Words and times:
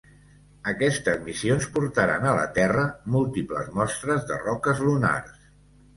Aquestes 0.69 1.19
missions 1.27 1.67
portaren 1.75 2.25
a 2.29 2.33
la 2.39 2.47
Terra 2.57 2.85
múltiples 3.17 3.69
mostres 3.79 4.29
de 4.33 4.43
roques 4.47 4.83
lunars. 4.87 5.37